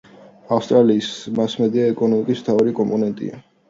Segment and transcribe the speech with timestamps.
[0.57, 3.45] ავსტრალიის მასმედია ეკონომიკის მთავარი კომპონენტია.